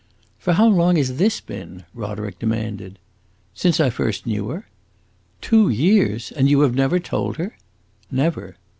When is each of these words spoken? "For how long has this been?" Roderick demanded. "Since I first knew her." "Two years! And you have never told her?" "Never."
"For 0.39 0.53
how 0.53 0.67
long 0.67 0.95
has 0.95 1.17
this 1.17 1.39
been?" 1.41 1.83
Roderick 1.93 2.39
demanded. 2.39 2.97
"Since 3.53 3.79
I 3.79 3.91
first 3.91 4.25
knew 4.25 4.47
her." 4.49 4.67
"Two 5.41 5.69
years! 5.69 6.31
And 6.31 6.49
you 6.49 6.61
have 6.61 6.73
never 6.73 6.97
told 6.97 7.37
her?" 7.37 7.55
"Never." 8.09 8.55